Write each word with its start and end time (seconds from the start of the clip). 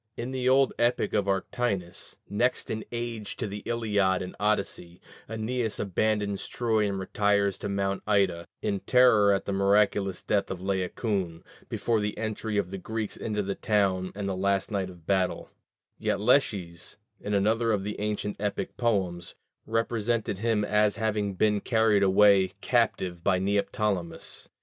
In 0.17 0.31
the 0.31 0.49
old 0.49 0.73
epic 0.79 1.13
of 1.13 1.27
Arctinus, 1.27 2.15
next 2.27 2.71
in 2.71 2.83
age 2.91 3.37
to 3.37 3.45
the 3.45 3.61
Iliad 3.67 4.23
and 4.23 4.35
Odyssey, 4.39 4.99
Æneas 5.29 5.79
abandons 5.79 6.47
Troy 6.47 6.87
and 6.89 6.97
retires 6.99 7.59
to 7.59 7.69
Mount 7.69 8.01
Ida, 8.07 8.47
in 8.63 8.79
terror 8.79 9.31
at 9.31 9.45
the 9.45 9.51
miraculous 9.51 10.23
death 10.23 10.49
of 10.49 10.59
Laocoon, 10.59 11.43
before 11.69 11.99
the 12.01 12.17
entry 12.17 12.57
of 12.57 12.71
the 12.71 12.79
Greeks 12.79 13.15
into 13.15 13.43
the 13.43 13.53
town 13.53 14.11
and 14.15 14.27
the 14.27 14.35
last 14.35 14.71
night 14.71 15.05
battle: 15.05 15.51
yet 15.99 16.17
Lesches, 16.19 16.95
in 17.19 17.35
another 17.35 17.71
of 17.71 17.83
the 17.83 17.99
ancient 17.99 18.37
epic 18.39 18.77
poems, 18.77 19.35
represented 19.67 20.39
him 20.39 20.65
as 20.65 20.95
having 20.95 21.35
been 21.35 21.61
carried 21.61 22.01
away 22.01 22.53
captive 22.59 23.23
by 23.23 23.37
Neoptolemus. 23.37 24.49